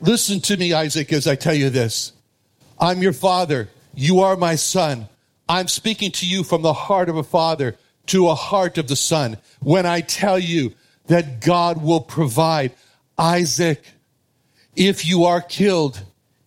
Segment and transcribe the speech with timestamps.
[0.00, 2.12] listen to me, Isaac, as I tell you this.
[2.78, 3.68] I'm your father.
[3.94, 5.08] You are my son.
[5.48, 8.96] I'm speaking to you from the heart of a father to a heart of the
[8.96, 9.38] son.
[9.60, 10.74] When I tell you
[11.06, 12.72] that God will provide,
[13.18, 13.82] Isaac,
[14.74, 16.02] if you are killed,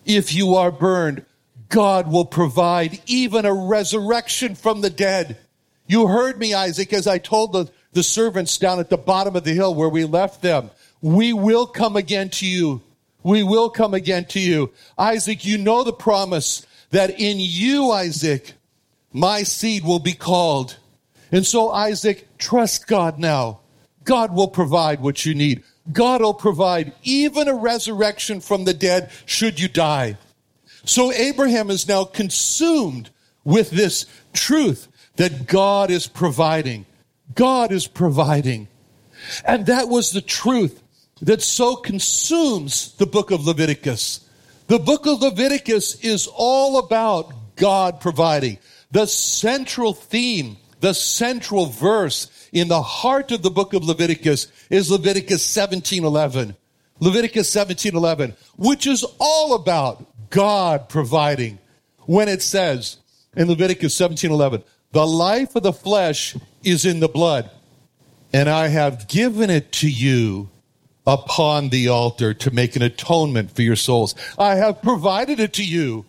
[0.05, 1.25] if you are burned,
[1.69, 5.37] God will provide even a resurrection from the dead.
[5.85, 9.43] You heard me, Isaac, as I told the, the servants down at the bottom of
[9.43, 10.69] the hill where we left them.
[11.01, 12.81] We will come again to you.
[13.27, 14.71] We will come again to you.
[14.97, 18.53] Isaac, you know the promise that in you, Isaac,
[19.11, 20.77] my seed will be called.
[21.29, 23.59] And so, Isaac, trust God now.
[24.05, 25.61] God will provide what you need.
[25.91, 30.17] God will provide even a resurrection from the dead should you die.
[30.85, 33.09] So Abraham is now consumed
[33.43, 36.85] with this truth that God is providing.
[37.35, 38.69] God is providing.
[39.43, 40.81] And that was the truth
[41.21, 44.21] that so consumes the book of Leviticus.
[44.67, 48.57] The book of Leviticus is all about God providing.
[48.91, 54.91] The central theme, the central verse in the heart of the book of Leviticus is
[54.91, 56.55] Leviticus 17:11.
[56.99, 61.59] Leviticus 17:11, which is all about God providing.
[62.05, 62.97] When it says
[63.35, 67.49] in Leviticus 17:11, "The life of the flesh is in the blood,
[68.33, 70.49] and I have given it to you
[71.07, 74.13] upon the altar to make an atonement for your souls.
[74.37, 76.05] I have provided it to you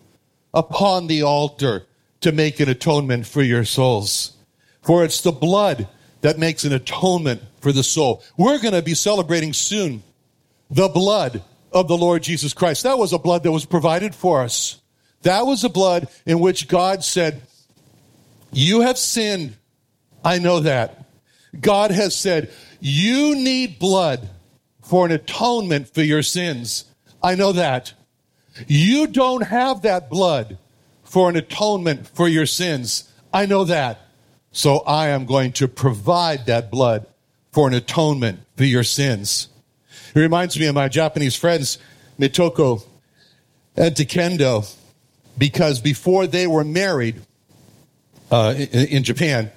[0.52, 1.86] upon the altar
[2.20, 4.36] to make an atonement for your souls.
[4.82, 5.86] For it's the blood
[6.22, 8.24] that makes an atonement for the soul.
[8.36, 10.02] We're going to be celebrating soon
[10.68, 12.82] the blood of the Lord Jesus Christ.
[12.82, 14.80] That was a blood that was provided for us.
[15.22, 17.42] That was a blood in which God said,
[18.50, 19.56] You have sinned.
[20.24, 21.04] I know that.
[21.60, 22.50] God has said,
[22.80, 24.28] You need blood
[24.88, 26.86] for an atonement for your sins.
[27.22, 27.92] I know that.
[28.66, 30.56] You don't have that blood
[31.04, 33.12] for an atonement for your sins.
[33.30, 34.00] I know that.
[34.50, 37.06] So I am going to provide that blood
[37.52, 39.48] for an atonement for your sins.
[40.14, 41.76] It reminds me of my Japanese friends,
[42.18, 42.82] Motoko
[43.76, 44.74] and Takendo,
[45.36, 47.20] because before they were married
[48.30, 49.50] uh, in, in, Japan,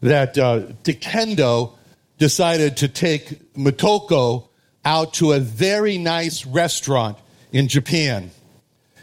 [0.00, 1.76] that uh, Takendo
[2.18, 4.48] decided to take Motoko
[4.84, 7.18] out to a very nice restaurant
[7.52, 8.30] in Japan.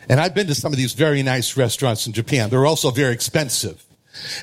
[0.09, 2.49] And I've been to some of these very nice restaurants in Japan.
[2.49, 3.83] They're also very expensive.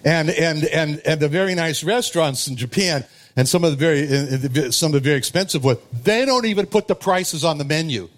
[0.05, 3.05] And, and, and, and the very nice restaurants in Japan
[3.37, 6.89] and some of the very, some of the very expensive ones, they don't even put
[6.89, 8.09] the prices on the menu.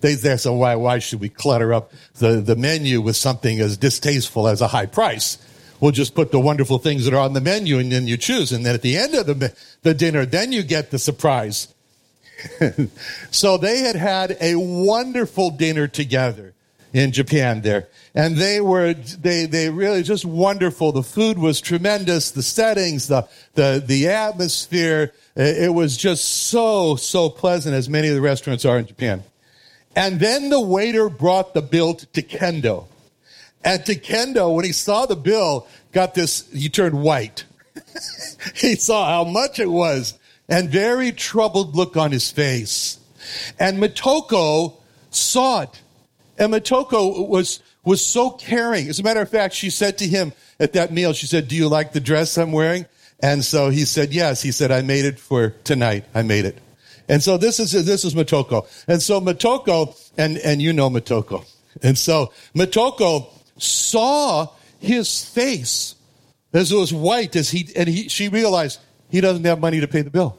[0.00, 3.76] They, they say, why, why should we clutter up the, the menu with something as
[3.78, 5.38] distasteful as a high price?
[5.80, 8.52] We'll just put the wonderful things that are on the menu and then you choose.
[8.52, 11.68] And then at the end of the, the dinner, then you get the surprise.
[13.30, 16.54] so they had had a wonderful dinner together
[16.92, 17.88] in Japan there.
[18.14, 20.92] And they were, they, they really just wonderful.
[20.92, 22.30] The food was tremendous.
[22.30, 25.12] The settings, the, the, the atmosphere.
[25.36, 29.22] Eh, it was just so, so pleasant as many of the restaurants are in Japan.
[29.94, 32.86] And then the waiter brought the bill to Kendo.
[33.64, 37.44] And to Kendo, when he saw the bill, got this, he turned white.
[38.54, 40.18] he saw how much it was
[40.48, 42.98] and very troubled look on his face.
[43.58, 44.74] And Motoko
[45.10, 45.82] saw it
[46.38, 48.88] and Motoko was, was so caring.
[48.88, 51.56] As a matter of fact, she said to him at that meal, she said, do
[51.56, 52.86] you like the dress I'm wearing?
[53.20, 54.42] And so he said, yes.
[54.42, 56.04] He said, I made it for tonight.
[56.14, 56.58] I made it.
[57.08, 58.66] And so this is, this is Motoko.
[58.86, 61.44] And so Motoko, and, and you know Motoko.
[61.82, 63.28] And so Motoko
[63.58, 64.48] saw
[64.80, 65.94] his face
[66.52, 69.88] as it was white as he, and he, she realized he doesn't have money to
[69.88, 70.38] pay the bill.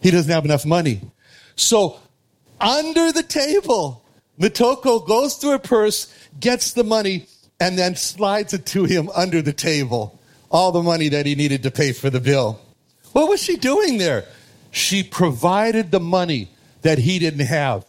[0.00, 1.00] He doesn't have enough money.
[1.56, 1.98] So
[2.60, 4.04] under the table,
[4.38, 7.26] Motoko goes through her purse, gets the money,
[7.60, 10.18] and then slides it to him under the table.
[10.50, 12.60] All the money that he needed to pay for the bill.
[13.12, 14.24] What was she doing there?
[14.70, 16.50] She provided the money
[16.82, 17.86] that he didn't have.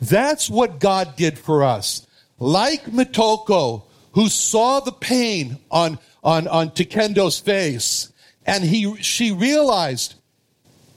[0.00, 2.06] That's what God did for us.
[2.38, 8.12] Like Motoko, who saw the pain on, on, on Takendo's face,
[8.48, 10.14] and he, she realized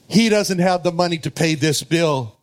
[0.08, 2.38] he doesn't have the money to pay this bill.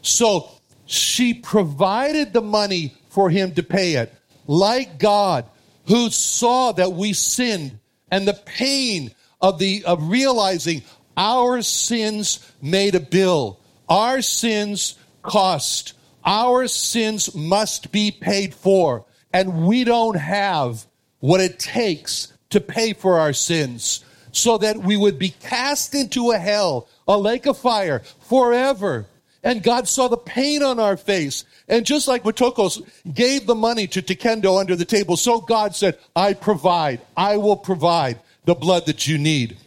[0.00, 0.48] So
[0.86, 4.12] she provided the money for him to pay it.
[4.46, 5.44] Like God,
[5.86, 7.78] who saw that we sinned
[8.10, 10.82] and the pain of the, of realizing
[11.14, 13.60] our sins made a bill.
[13.86, 15.92] Our sins cost.
[16.24, 19.04] Our sins must be paid for.
[19.30, 20.86] And we don't have
[21.20, 24.02] what it takes to pay for our sins
[24.36, 29.06] so that we would be cast into a hell, a lake of fire forever.
[29.42, 31.44] And God saw the pain on our face.
[31.68, 32.82] And just like Motokos
[33.12, 37.56] gave the money to Takendo under the table, so God said, I provide, I will
[37.56, 39.58] provide the blood that you need.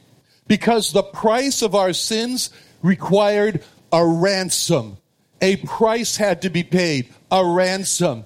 [0.47, 2.49] Because the price of our sins
[2.81, 4.97] required a ransom.
[5.41, 8.25] A price had to be paid, a ransom.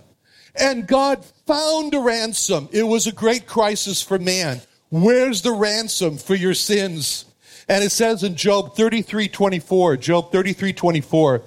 [0.55, 2.69] And God found a ransom.
[2.71, 4.61] It was a great crisis for man.
[4.91, 7.23] Where's the ransom for your sins?
[7.69, 11.41] And it says in Job 33 24, Job 33 24,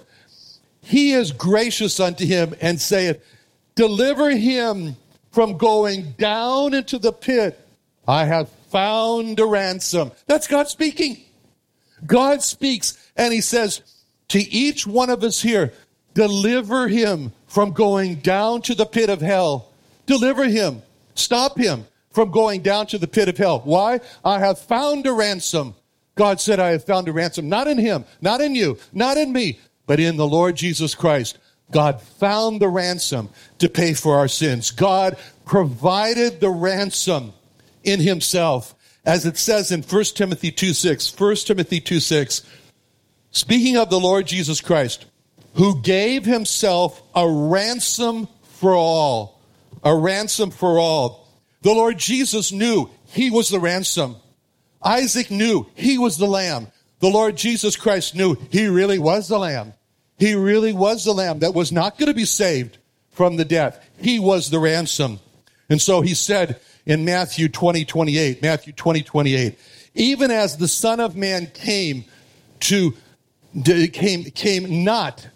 [0.80, 3.22] He is gracious unto him and saith,
[3.74, 4.96] Deliver him
[5.30, 7.60] from going down into the pit.
[8.08, 10.12] I have found a ransom.
[10.26, 11.18] That's God speaking.
[12.06, 13.82] God speaks and he says
[14.28, 15.72] to each one of us here,
[16.14, 19.70] deliver him from going down to the pit of hell.
[20.06, 20.82] Deliver him.
[21.14, 21.84] Stop him
[22.14, 23.60] from going down to the pit of hell.
[23.64, 24.00] Why?
[24.24, 25.74] I have found a ransom.
[26.14, 29.32] God said, I have found a ransom, not in him, not in you, not in
[29.32, 31.38] me, but in the Lord Jesus Christ.
[31.72, 34.70] God found the ransom to pay for our sins.
[34.70, 37.32] God provided the ransom
[37.82, 38.74] in himself.
[39.04, 42.42] As it says in 1 Timothy 2 6, 1 Timothy 2 6,
[43.32, 45.06] speaking of the Lord Jesus Christ,
[45.54, 49.40] who gave himself a ransom for all.
[49.82, 51.23] A ransom for all.
[51.64, 54.16] The Lord Jesus knew he was the ransom.
[54.82, 56.68] Isaac knew he was the lamb.
[57.00, 59.72] The Lord Jesus Christ knew he really was the lamb.
[60.18, 62.76] He really was the lamb that was not going to be saved
[63.12, 63.82] from the death.
[63.98, 65.20] He was the ransom.
[65.70, 69.58] And so he said in Matthew 20, 28, Matthew 20, 28,
[69.94, 72.04] even as the Son of Man came
[72.60, 72.94] to,
[73.64, 75.26] came, came not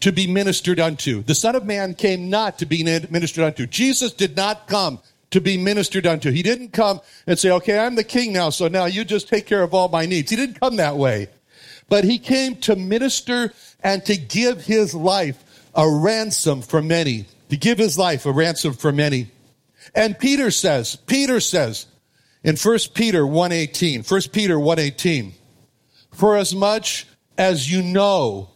[0.00, 1.22] to be ministered unto.
[1.22, 3.66] The Son of Man came not to be ministered unto.
[3.66, 5.00] Jesus did not come
[5.34, 6.30] to be ministered unto.
[6.30, 9.46] He didn't come and say, okay, I'm the king now, so now you just take
[9.46, 10.30] care of all my needs.
[10.30, 11.26] He didn't come that way.
[11.88, 13.52] But he came to minister
[13.82, 17.26] and to give his life a ransom for many.
[17.50, 19.28] To give his life a ransom for many.
[19.92, 21.86] And Peter says, Peter says
[22.44, 25.32] in 1 Peter 1.18, 1 Peter 1.18,
[26.12, 28.50] for as much as you know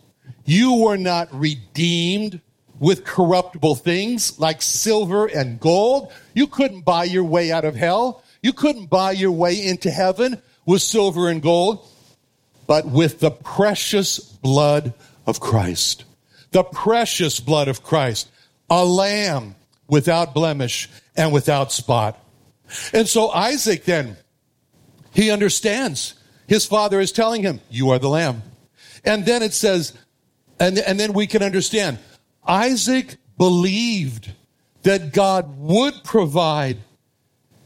[0.44, 2.40] you were not redeemed
[2.80, 6.12] with corruptible things like silver and gold.
[6.34, 8.22] You couldn't buy your way out of hell.
[8.42, 11.86] You couldn't buy your way into heaven with silver and gold,
[12.66, 14.94] but with the precious blood
[15.26, 16.04] of Christ.
[16.52, 18.28] The precious blood of Christ.
[18.70, 19.54] A lamb
[19.88, 22.22] without blemish and without spot.
[22.92, 24.16] And so Isaac then,
[25.12, 26.14] he understands.
[26.46, 28.42] His father is telling him, You are the lamb.
[29.04, 29.94] And then it says,
[30.60, 31.98] and, and then we can understand.
[32.48, 34.32] Isaac believed
[34.82, 36.78] that God would provide.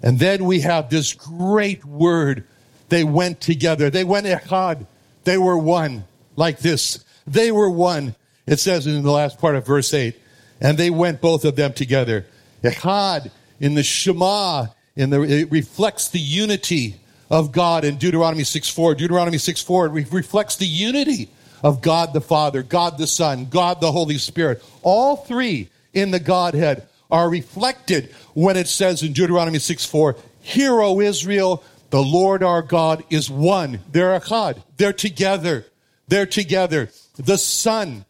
[0.02, 2.44] And then we have this great word.
[2.88, 3.88] They went together.
[3.88, 4.86] They went echad.
[5.24, 7.04] They were one, like this.
[7.26, 8.16] They were one.
[8.46, 10.16] It says in the last part of verse 8.
[10.60, 12.26] And they went both of them together.
[12.62, 16.96] Echad in the Shema, in the, it reflects the unity
[17.30, 18.96] of God in Deuteronomy 6 4.
[18.96, 21.30] Deuteronomy 6 4 it reflects the unity
[21.62, 24.62] of God the Father, God the Son, God the Holy Spirit.
[24.82, 30.80] All three in the Godhead are reflected when it says in Deuteronomy 6 4, Hear,
[30.80, 33.80] O Israel, the Lord our God is one.
[33.90, 34.62] They're echad.
[34.78, 35.66] They're together.
[36.08, 36.90] They're together.
[37.16, 38.04] The Son,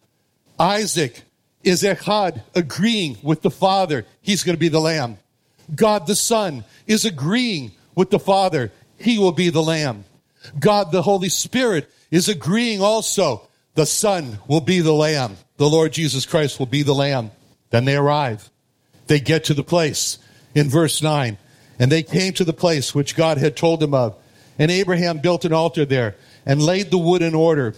[0.59, 1.23] Isaac,
[1.65, 4.07] is echad, agreeing with the Father.
[4.23, 5.19] He's going to be the Lamb.
[5.75, 8.71] God the Son is agreeing with the Father.
[8.99, 10.05] He will be the Lamb.
[10.59, 13.49] God the Holy Spirit is agreeing also.
[13.75, 15.37] The Son will be the Lamb.
[15.57, 17.33] The Lord Jesus Christ will be the Lamb.
[17.71, 18.51] Then they arrive.
[19.09, 20.19] They get to the place
[20.55, 21.39] in verse 9.
[21.81, 24.15] And they came to the place which God had told them of.
[24.59, 27.75] And Abraham built an altar there and laid the wood in order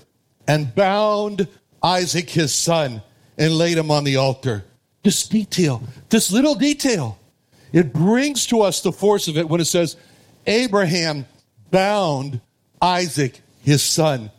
[0.47, 1.47] and bound
[1.83, 3.03] Isaac his son
[3.39, 4.65] and laid him on the altar.
[5.05, 7.19] This detail, this little detail,
[7.73, 9.97] it brings to us the force of it when it says,
[10.47, 11.27] Abraham
[11.71, 12.41] bound
[12.81, 14.31] Isaac, his son.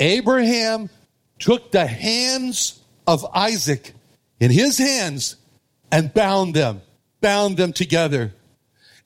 [0.00, 0.90] Abraham
[1.38, 3.92] took the hands of Isaac
[4.40, 5.36] in his hands
[5.92, 6.80] and bound them,
[7.20, 8.32] bound them together.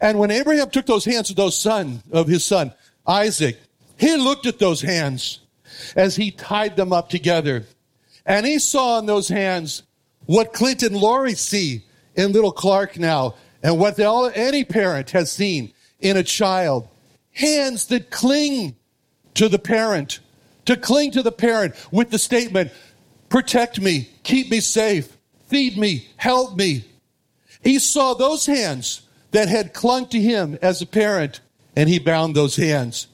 [0.01, 2.73] And when Abraham took those hands of those son, of his son,
[3.07, 3.59] Isaac,
[3.99, 5.41] he looked at those hands
[5.95, 7.67] as he tied them up together.
[8.25, 9.83] And he saw in those hands
[10.27, 15.31] what Clint and Lori see in little Clark now, and what all, any parent has
[15.31, 16.89] seen in a child.
[17.33, 18.77] Hands that cling
[19.35, 20.21] to the parent,
[20.67, 22.73] to cling to the parent with the statement,
[23.29, 26.85] protect me, keep me safe, feed me, help me.
[27.63, 31.41] He saw those hands that had clung to him as a parent,
[31.77, 33.07] and he bound those hands.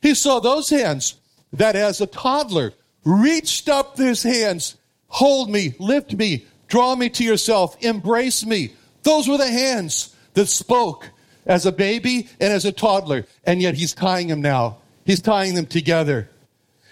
[0.00, 1.14] He saw those hands
[1.52, 2.72] that as a toddler
[3.04, 4.76] reached up his hands,
[5.08, 8.74] hold me, lift me, draw me to yourself, embrace me.
[9.02, 11.08] Those were the hands that spoke
[11.46, 13.26] as a baby and as a toddler.
[13.44, 14.78] And yet he's tying him now.
[15.04, 16.28] He's tying them together.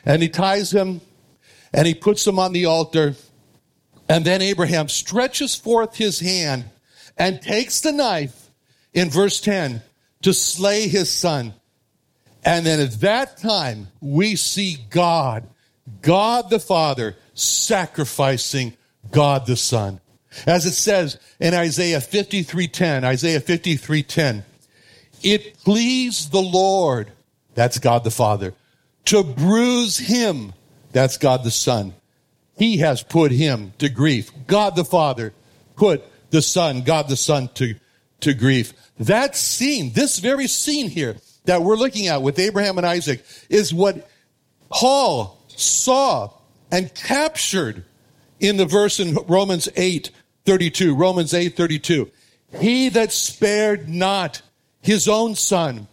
[0.04, 1.00] And he ties them
[1.72, 3.14] and he puts them on the altar.
[4.08, 6.64] And then Abraham stretches forth his hand
[7.16, 8.50] and takes the knife
[8.92, 9.82] in verse 10
[10.22, 11.54] to slay his son.
[12.44, 15.46] And then at that time, we see God,
[16.02, 18.76] God the Father, sacrificing
[19.10, 20.00] God the Son.
[20.46, 24.44] As it says in Isaiah 53:10, Isaiah 53:10,
[25.22, 27.12] it pleased the Lord,
[27.54, 28.54] that's God the Father,
[29.06, 30.52] to bruise him,
[30.92, 31.94] that's God the Son.
[32.56, 34.30] He has put him to grief.
[34.46, 35.32] God the Father
[35.76, 37.74] put the Son, God the Son to,
[38.20, 38.72] to grief.
[38.98, 43.72] That scene, this very scene here that we're looking at with Abraham and Isaac is
[43.72, 44.08] what
[44.68, 46.30] Paul saw
[46.70, 47.84] and captured
[48.38, 50.10] in the verse in Romans 8
[50.44, 50.94] 32.
[50.94, 52.10] Romans 8 32.
[52.58, 54.42] He that spared not
[54.80, 55.86] his own son,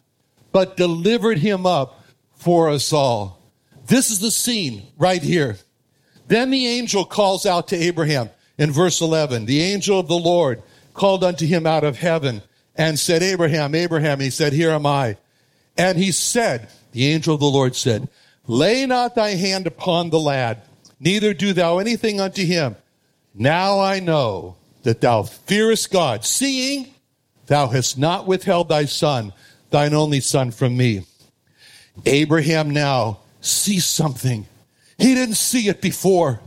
[0.52, 2.04] but delivered him up
[2.36, 3.42] for us all.
[3.88, 5.58] This is the scene right here.
[6.28, 9.46] Then the angel calls out to Abraham in verse 11.
[9.46, 10.62] The angel of the Lord
[10.94, 12.42] called unto him out of heaven
[12.76, 14.20] and said, Abraham, Abraham.
[14.20, 15.18] He said, Here am I.
[15.78, 18.10] And he said, The angel of the Lord said,
[18.46, 20.62] Lay not thy hand upon the lad,
[21.00, 22.76] neither do thou anything unto him.
[23.34, 26.94] Now I know that thou fearest God, seeing
[27.48, 29.34] thou hast not withheld thy son,
[29.70, 31.06] thine only son from me.
[32.06, 34.46] Abraham now sees something.
[34.98, 36.40] He didn't see it before.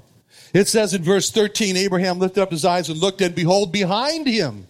[0.52, 4.26] It says in verse 13, Abraham lifted up his eyes and looked, and behold, behind
[4.26, 4.66] him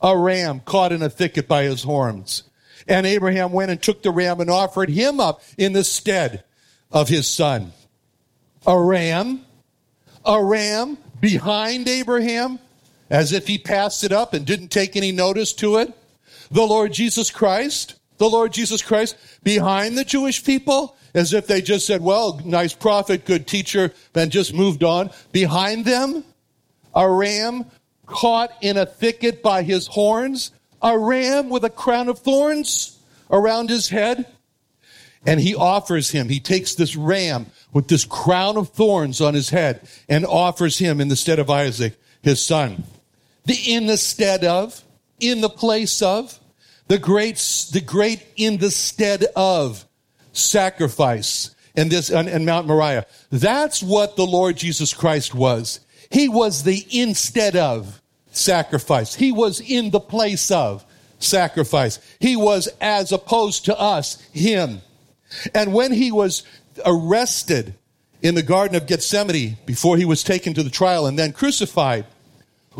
[0.00, 2.44] a ram caught in a thicket by his horns.
[2.86, 6.44] And Abraham went and took the ram and offered him up in the stead
[6.90, 7.72] of his son.
[8.66, 9.44] A ram,
[10.24, 12.58] a ram behind Abraham,
[13.10, 15.92] as if he passed it up and didn't take any notice to it.
[16.50, 21.62] The Lord Jesus Christ, the Lord Jesus Christ behind the Jewish people, as if they
[21.62, 25.10] just said, well, nice prophet, good teacher, and just moved on.
[25.32, 26.24] Behind them,
[26.94, 27.64] a ram
[28.06, 30.50] caught in a thicket by his horns,
[30.82, 32.98] a ram with a crown of thorns
[33.30, 34.26] around his head.
[35.26, 39.50] And he offers him, he takes this ram with this crown of thorns on his
[39.50, 42.84] head and offers him in the stead of Isaac, his son.
[43.44, 44.82] The in the stead of,
[45.20, 46.37] in the place of,
[46.88, 47.36] the great,
[47.72, 49.84] the great in the stead of
[50.32, 53.06] sacrifice in this, in Mount Moriah.
[53.30, 55.80] That's what the Lord Jesus Christ was.
[56.10, 58.00] He was the instead of
[58.32, 59.14] sacrifice.
[59.14, 60.84] He was in the place of
[61.18, 62.00] sacrifice.
[62.18, 64.80] He was as opposed to us, him.
[65.54, 66.42] And when he was
[66.86, 67.74] arrested
[68.22, 72.06] in the Garden of Gethsemane before he was taken to the trial and then crucified,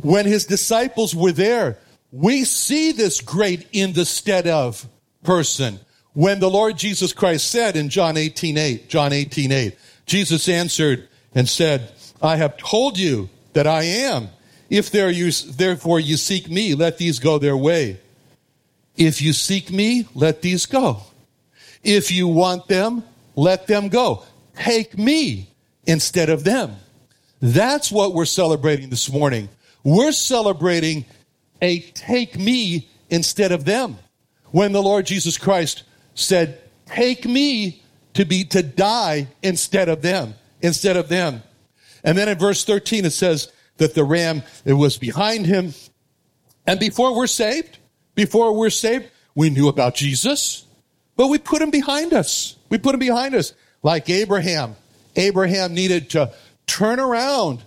[0.03, 1.79] when his disciples were there,
[2.11, 4.87] we see this great in the stead of
[5.23, 5.79] person.
[6.15, 11.09] When the Lord Jesus Christ said in John 18, 8, John 18, 8, Jesus answered
[11.35, 14.29] and said, I have told you that I am.
[14.71, 18.01] If there you, therefore you seek me, let these go their way.
[18.97, 21.03] If you seek me, let these go.
[21.83, 23.05] If you want them,
[23.37, 24.25] let them go.
[24.57, 25.49] Take me
[25.87, 26.77] instead of them.
[27.41, 29.49] That's what we're celebrating this morning.
[29.85, 31.05] We're celebrating
[31.61, 33.99] a take me instead of them.
[34.51, 35.83] When the Lord Jesus Christ
[36.15, 37.83] said, take me
[38.15, 41.43] to be, to die instead of them, instead of them.
[42.03, 45.75] And then in verse 13, it says that the ram, it was behind him.
[46.67, 47.79] And before we're saved,
[48.15, 50.65] before we're saved, we knew about Jesus,
[51.17, 52.57] but we put him behind us.
[52.71, 53.55] We put him behind us.
[53.83, 54.77] Like Abraham.
[55.15, 56.33] Abraham needed to
[56.67, 57.63] turn around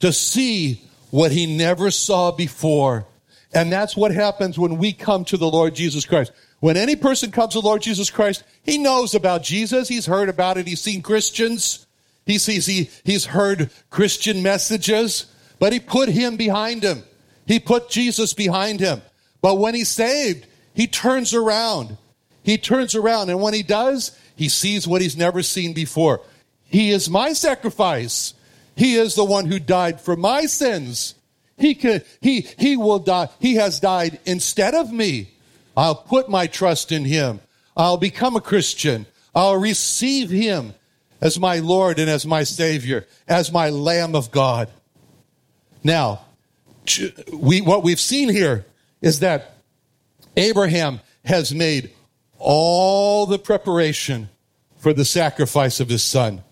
[0.00, 3.06] to see what he never saw before.
[3.54, 6.32] And that's what happens when we come to the Lord Jesus Christ.
[6.60, 9.88] When any person comes to the Lord Jesus Christ, he knows about Jesus.
[9.88, 10.66] He's heard about it.
[10.66, 11.86] He's seen Christians.
[12.26, 15.26] He sees, he, he's heard Christian messages,
[15.58, 17.04] but he put him behind him.
[17.46, 19.02] He put Jesus behind him.
[19.40, 21.98] But when he's saved, he turns around.
[22.42, 23.28] He turns around.
[23.28, 26.22] And when he does, he sees what he's never seen before.
[26.64, 28.34] He is my sacrifice.
[28.74, 31.14] He is the one who died for my sins.
[31.56, 33.28] He can, he, he will die.
[33.40, 35.30] He has died instead of me.
[35.76, 37.40] I'll put my trust in him.
[37.76, 39.06] I'll become a Christian.
[39.34, 40.74] I'll receive him
[41.20, 44.68] as my Lord and as my Savior, as my Lamb of God.
[45.82, 46.22] Now,
[47.32, 48.66] we, what we've seen here
[49.00, 49.56] is that
[50.36, 51.90] Abraham has made
[52.38, 54.28] all the preparation
[54.78, 56.42] for the sacrifice of his son.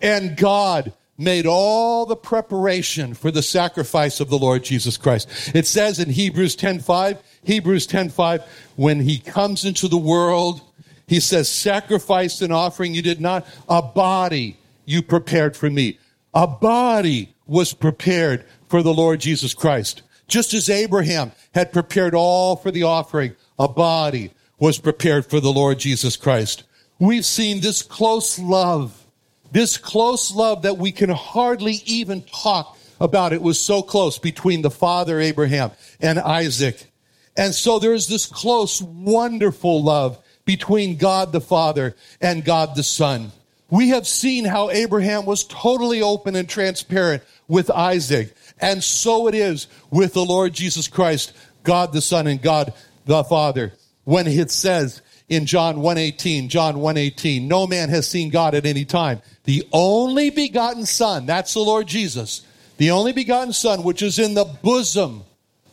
[0.00, 5.28] And God made all the preparation for the sacrifice of the Lord Jesus Christ.
[5.54, 8.42] It says in Hebrews 10:5, Hebrews 10:5,
[8.76, 10.60] when he comes into the world,
[11.06, 15.98] he says, "Sacrifice and offering you did not, a body you prepared for me."
[16.34, 20.02] A body was prepared for the Lord Jesus Christ.
[20.28, 25.52] Just as Abraham had prepared all for the offering, a body was prepared for the
[25.52, 26.64] Lord Jesus Christ.
[26.98, 29.05] We've seen this close love
[29.52, 33.32] this close love that we can hardly even talk about.
[33.32, 36.90] It was so close between the father Abraham and Isaac.
[37.36, 42.82] And so there is this close, wonderful love between God the Father and God the
[42.82, 43.32] Son.
[43.68, 48.32] We have seen how Abraham was totally open and transparent with Isaac.
[48.60, 51.32] And so it is with the Lord Jesus Christ,
[51.64, 52.72] God the Son and God
[53.04, 53.72] the Father.
[54.04, 58.84] When it says in John 1:18, John 1:18, no man has seen God at any
[58.84, 59.20] time.
[59.44, 62.42] The only begotten Son, that's the Lord Jesus,
[62.76, 65.24] the only begotten Son, which is in the bosom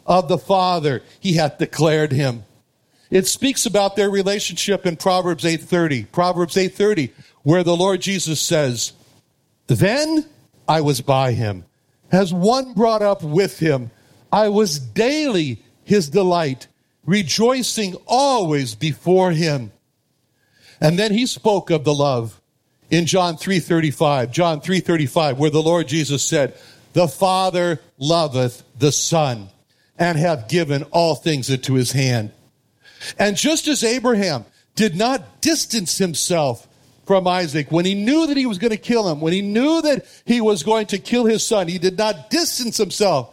[0.05, 2.43] of the Father, he hath declared him.
[3.11, 6.05] It speaks about their relationship in Proverbs 8:30.
[6.11, 7.11] Proverbs 8:30,
[7.43, 8.93] where the Lord Jesus says,
[9.67, 10.25] "Then
[10.67, 11.65] I was by him,
[12.11, 13.91] as one brought up with him.
[14.31, 16.67] I was daily his delight."
[17.05, 19.71] Rejoicing always before him.
[20.79, 22.39] And then he spoke of the love
[22.89, 26.53] in John 3:35, John 3:35 where the Lord Jesus said,
[26.93, 29.49] "The Father loveth the Son
[29.97, 32.31] and hath given all things into his hand."
[33.17, 36.67] And just as Abraham did not distance himself
[37.05, 39.81] from Isaac when he knew that he was going to kill him, when he knew
[39.81, 43.32] that he was going to kill his son, he did not distance himself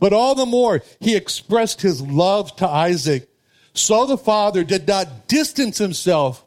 [0.00, 3.28] but all the more, he expressed his love to Isaac.
[3.74, 6.44] So the Father did not distance himself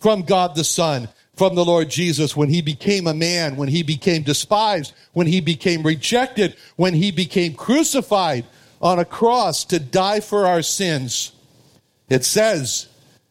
[0.00, 3.82] from God the Son, from the Lord Jesus, when he became a man, when he
[3.82, 8.44] became despised, when he became rejected, when he became crucified
[8.80, 11.32] on a cross to die for our sins.
[12.08, 12.86] It says,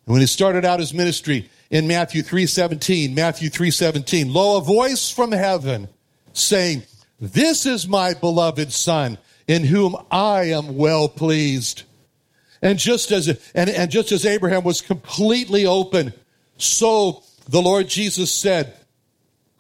[0.05, 5.31] when he started out his ministry in Matthew 3:17, Matthew 3:17, lo a voice from
[5.31, 5.88] heaven
[6.33, 6.83] saying,
[7.19, 11.84] "This is my beloved son, in whom I am well pleased.
[12.62, 16.13] And just as, and, and just as Abraham was completely open,
[16.58, 18.73] so the Lord Jesus said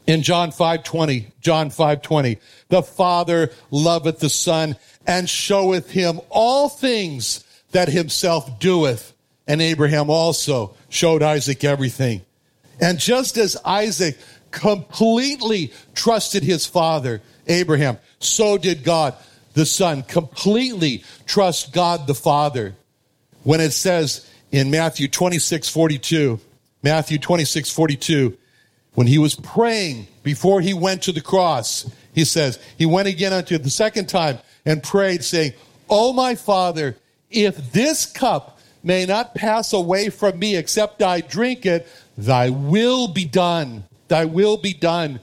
[0.07, 2.37] in John 5:20, John 5:20,
[2.69, 9.13] the Father loveth the Son and showeth him all things that himself doeth.
[9.47, 12.21] And Abraham also showed Isaac everything.
[12.79, 14.17] And just as Isaac
[14.51, 19.15] completely trusted his father, Abraham, so did God
[19.53, 22.75] the Son, completely trust God the Father.
[23.43, 26.39] When it says in Matthew 26, 42,
[26.81, 28.37] Matthew 26, 42,
[28.95, 33.33] when he was praying before he went to the cross, he says, he went again
[33.33, 35.53] unto the second time and prayed, saying,
[35.89, 36.95] Oh, my Father,
[37.29, 41.87] if this cup may not pass away from me except I drink it,
[42.17, 43.85] thy will be done.
[44.07, 45.19] Thy will be done.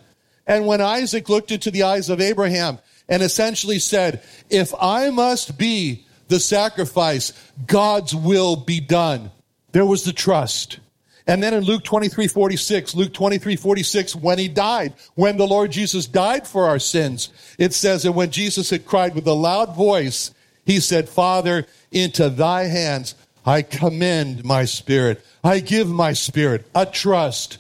[0.46, 2.78] And when Isaac looked into the eyes of Abraham,
[3.10, 7.32] and essentially said, if I must be the sacrifice,
[7.66, 9.30] God's will be done.
[9.72, 10.78] There was the trust.
[11.26, 15.70] And then in Luke 23, 46, Luke 23, 46, when he died, when the Lord
[15.70, 19.76] Jesus died for our sins, it says, and when Jesus had cried with a loud
[19.76, 20.32] voice,
[20.64, 25.24] he said, Father, into thy hands I commend my spirit.
[25.42, 27.58] I give my spirit a trust.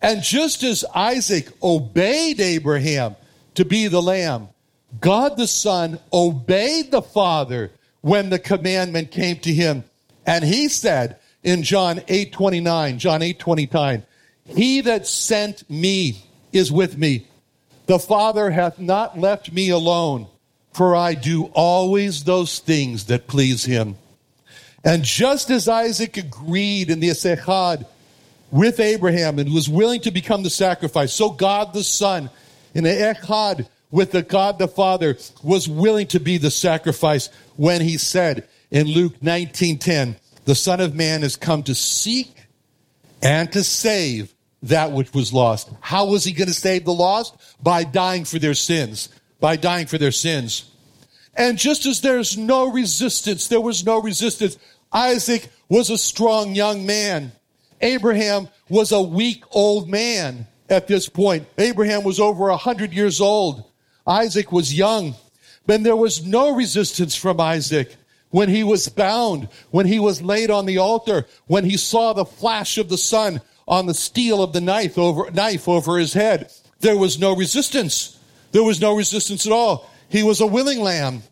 [0.00, 3.16] And just as Isaac obeyed Abraham
[3.54, 4.48] to be the lamb,
[4.98, 9.84] God the Son obeyed the Father when the commandment came to him.
[10.26, 14.02] And he said in John 8 29, John 8 29,
[14.46, 17.26] He that sent me is with me.
[17.86, 20.26] The Father hath not left me alone,
[20.72, 23.96] for I do always those things that please him.
[24.84, 27.86] And just as Isaac agreed in the Echad
[28.50, 32.30] with Abraham and was willing to become the sacrifice, so God the Son
[32.74, 37.80] in the Echad with the God the Father was willing to be the sacrifice when
[37.80, 42.34] he said in Luke 19:10, "The Son of Man has come to seek
[43.22, 47.34] and to save that which was lost." How was he going to save the lost?
[47.62, 49.08] By dying for their sins.
[49.40, 50.64] By dying for their sins.
[51.34, 54.56] And just as there's no resistance, there was no resistance.
[54.92, 57.32] Isaac was a strong young man.
[57.80, 61.46] Abraham was a weak old man at this point.
[61.58, 63.64] Abraham was over a hundred years old.
[64.10, 65.14] Isaac was young.
[65.66, 67.94] But there was no resistance from Isaac
[68.30, 72.24] when he was bound, when he was laid on the altar, when he saw the
[72.24, 76.50] flash of the sun on the steel of the knife over, knife over his head.
[76.80, 78.18] There was no resistance.
[78.52, 79.88] There was no resistance at all.
[80.08, 81.22] He was a willing lamb.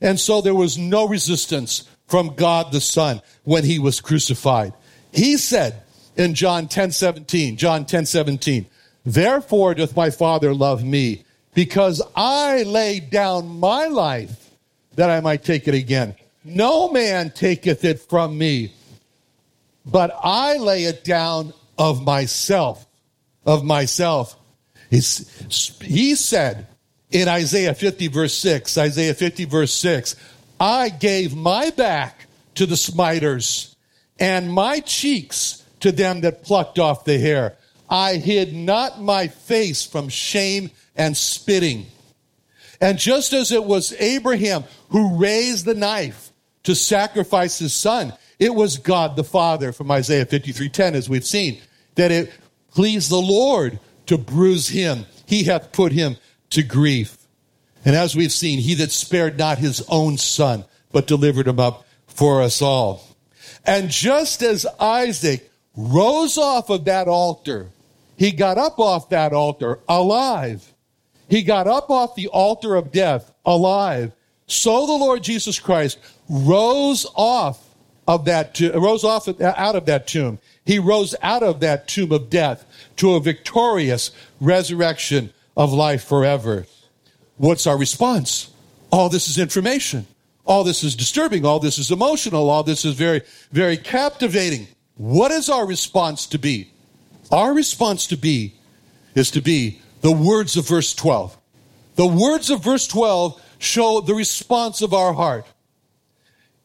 [0.00, 4.72] And so there was no resistance from God the Son when he was crucified.
[5.12, 5.82] He said
[6.16, 8.66] in John 10 17, John 10 17,
[9.04, 14.50] Therefore doth my Father love me, because I laid down my life
[14.94, 16.14] that I might take it again.
[16.44, 18.72] No man taketh it from me,
[19.84, 22.86] but I lay it down of myself,
[23.44, 24.36] of myself.
[24.90, 26.66] He's, he said
[27.10, 30.16] in Isaiah 50 verse 6, Isaiah 50 verse 6,
[30.58, 33.76] I gave my back to the smiters
[34.18, 37.56] and my cheeks to them that plucked off the hair.
[37.88, 41.86] I hid not my face from shame and spitting.
[42.78, 46.30] And just as it was Abraham who raised the knife
[46.64, 51.58] to sacrifice his son, it was God the Father from Isaiah 53:10 as we've seen
[51.94, 52.30] that it
[52.72, 55.06] pleased the Lord to bruise him.
[55.24, 56.18] He hath put him
[56.50, 57.16] to grief.
[57.82, 61.86] And as we've seen, he that spared not his own son, but delivered him up
[62.06, 63.02] for us all.
[63.64, 67.70] And just as Isaac rose off of that altar,
[68.18, 70.74] he got up off that altar alive.
[71.30, 74.12] He got up off the altar of death alive.
[74.48, 75.96] So the Lord Jesus Christ
[76.28, 77.64] rose off
[78.08, 80.40] of that rose off out of that tomb.
[80.64, 82.66] He rose out of that tomb of death
[82.96, 86.66] to a victorious resurrection of life forever.
[87.36, 88.50] What's our response?
[88.90, 90.06] All this is information.
[90.44, 91.46] All this is disturbing.
[91.46, 92.50] All this is emotional.
[92.50, 94.66] All this is very, very captivating.
[94.96, 96.72] What is our response to be?
[97.30, 98.54] Our response to be
[99.14, 101.36] is to be the words of verse 12.
[101.96, 105.46] The words of verse 12 show the response of our heart.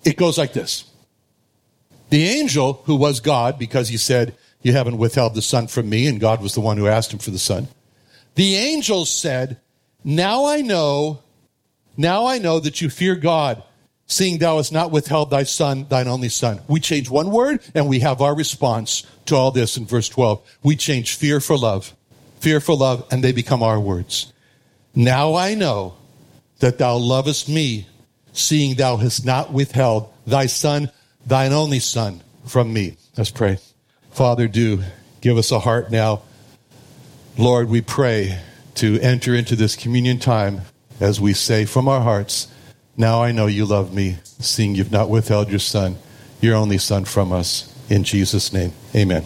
[0.03, 0.85] It goes like this.
[2.09, 6.07] The angel, who was God, because he said, You haven't withheld the son from me,
[6.07, 7.67] and God was the one who asked him for the son.
[8.35, 9.59] The angel said,
[10.03, 11.21] Now I know,
[11.97, 13.63] now I know that you fear God,
[14.05, 16.61] seeing thou hast not withheld thy son, thine only son.
[16.67, 20.57] We change one word, and we have our response to all this in verse 12.
[20.63, 21.95] We change fear for love,
[22.39, 24.31] fear for love, and they become our words.
[24.93, 25.95] Now I know
[26.59, 27.87] that thou lovest me,
[28.33, 30.91] seeing thou hast not withheld thy son,
[31.25, 32.97] thine only son from me.
[33.17, 33.59] Let's pray.
[34.11, 34.83] Father, do
[35.21, 36.21] give us a heart now.
[37.37, 38.39] Lord, we pray
[38.75, 40.61] to enter into this communion time
[40.99, 42.47] as we say from our hearts,
[42.97, 45.97] Now I know you love me, seeing you've not withheld your son,
[46.39, 47.73] your only son from us.
[47.89, 49.25] In Jesus' name, amen.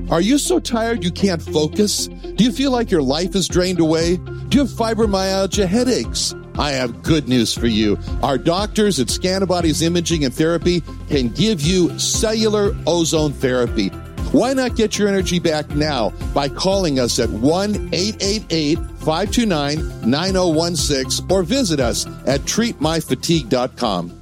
[0.10, 2.08] Are you so tired you can't focus?
[2.08, 4.18] Do you feel like your life is drained away?
[4.18, 6.34] Do you have fibromyalgia headaches?
[6.58, 7.98] I have good news for you.
[8.24, 13.90] Our doctors at Scantibodies Imaging and Therapy can give you cellular ozone therapy.
[14.32, 21.26] Why not get your energy back now by calling us at 1 888 529 9016
[21.32, 24.17] or visit us at treatmyfatigue.com.